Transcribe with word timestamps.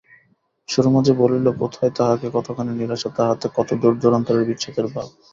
সুরমা 0.69 1.01
যে 1.03 1.13
বলিল 1.19 1.45
কোথায়, 1.61 1.91
তাহাতে 1.97 2.27
কতখানি 2.33 2.71
নিরাশা, 2.73 3.09
তাহাতে 3.17 3.45
কত 3.57 3.69
দূর-দূরান্তরের 3.81 4.47
বিচ্ছেদের 4.49 4.85
ভাব! 4.93 5.07